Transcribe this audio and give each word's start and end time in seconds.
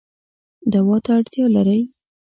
دوا 0.71 0.97
ته 1.03 1.09
اړتیا 1.17 1.45
لرئ 1.55 1.81